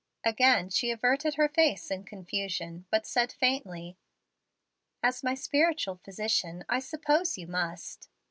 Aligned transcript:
Again 0.23 0.71
she 0.71 0.89
averted 0.89 1.35
her 1.35 1.47
face 1.47 1.91
in 1.91 2.05
confusion, 2.05 2.87
but 2.89 3.05
said 3.05 3.31
faintly: 3.31 3.99
"As 5.03 5.21
my 5.21 5.35
spiritual 5.35 5.97
physician 6.03 6.65
I 6.67 6.79
suppose 6.79 7.37
you 7.37 7.45
must." 7.45 8.09